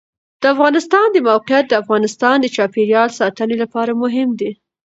د 0.41 0.43
افغانستان 0.53 1.07
د 1.11 1.17
موقعیت 1.27 1.65
د 1.67 1.73
افغانستان 1.83 2.35
د 2.41 2.47
چاپیریال 2.55 3.09
ساتنې 3.19 3.55
لپاره 3.63 3.91
مهم 4.03 4.29
دي. 4.39 4.51